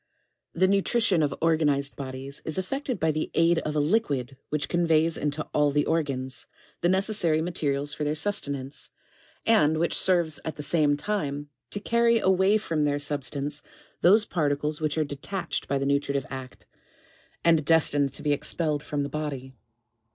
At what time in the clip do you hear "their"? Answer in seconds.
8.03-8.15, 12.83-12.97